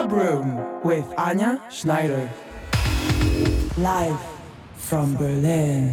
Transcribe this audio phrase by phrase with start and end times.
[0.00, 2.30] Club Room with Anya Schneider.
[3.76, 4.18] Live
[4.78, 5.92] from Berlin.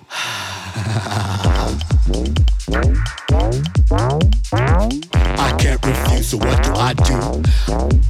[5.37, 8.00] I can't refuse, so what do I do?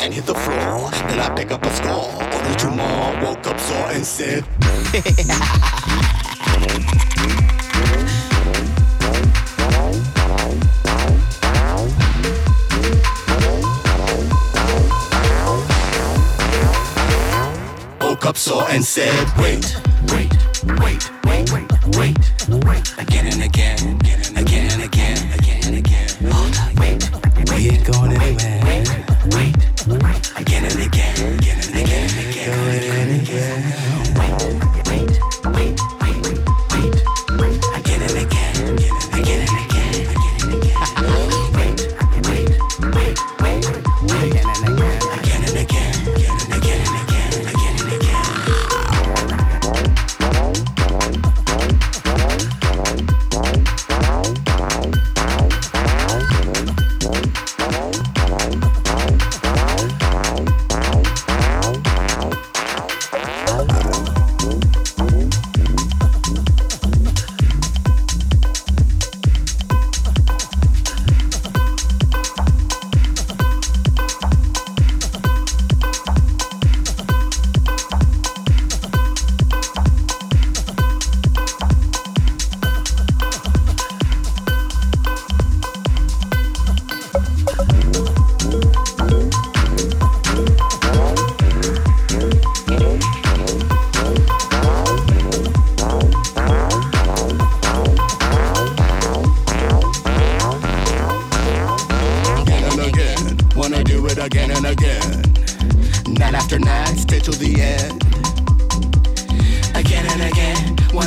[0.00, 0.90] Then hit the floor.
[0.90, 2.12] Then I pick up a score,
[2.58, 3.12] two more.
[3.22, 4.44] Woke up sore and said,
[18.00, 19.76] Woke up sore and said, wait,
[20.12, 20.32] wait,
[20.80, 21.50] wait, wait,
[21.96, 22.18] wait,
[22.64, 24.05] wait, again and again.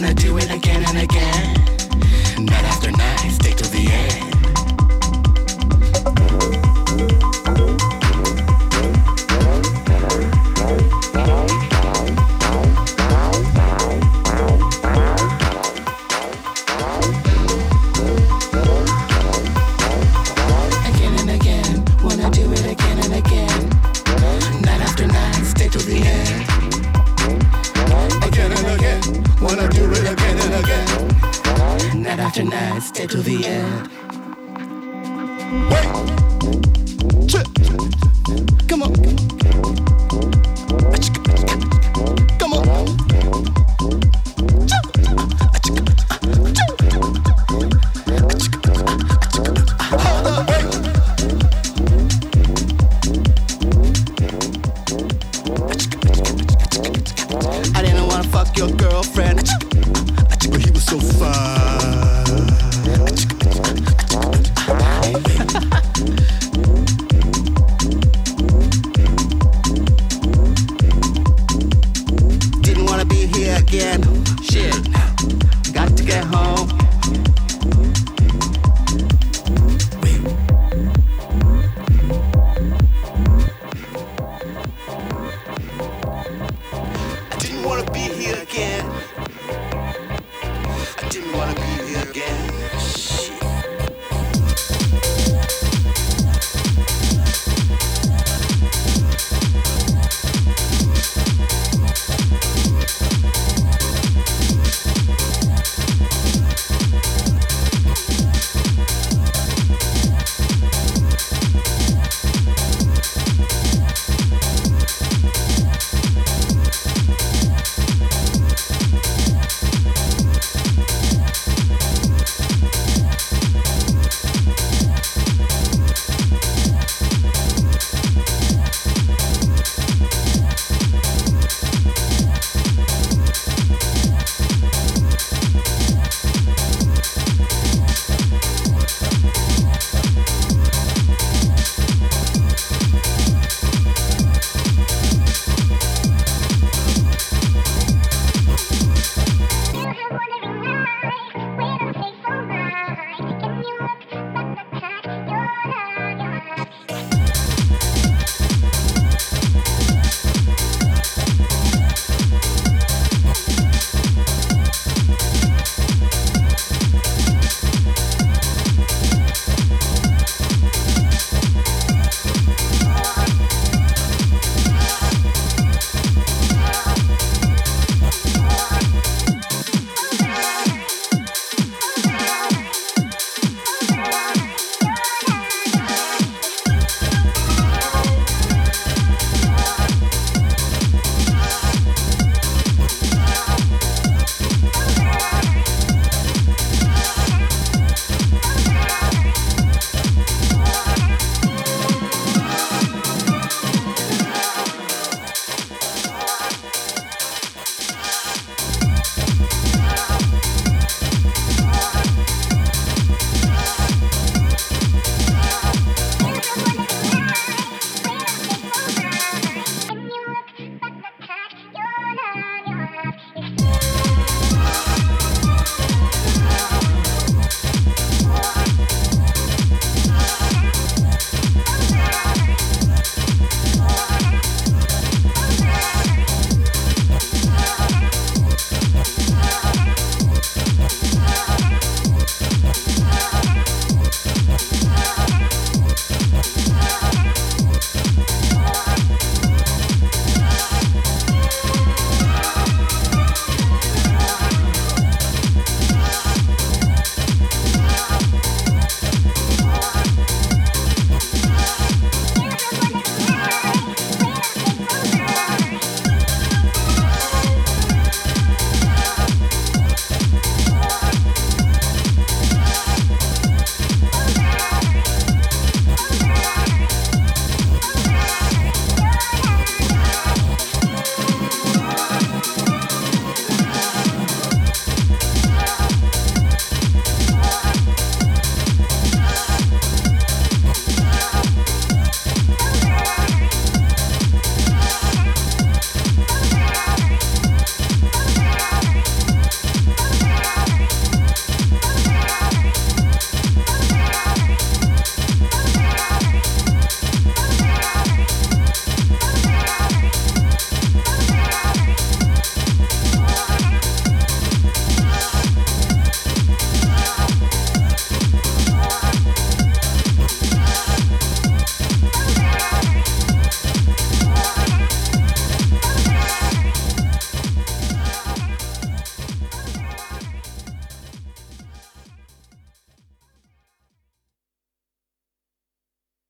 [0.09, 0.39] Again.
[0.49, 1.78] Shit, got to get home.